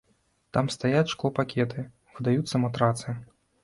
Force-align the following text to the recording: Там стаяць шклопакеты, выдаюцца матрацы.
Там 0.57 0.71
стаяць 0.77 1.13
шклопакеты, 1.13 1.87
выдаюцца 2.19 2.67
матрацы. 2.67 3.21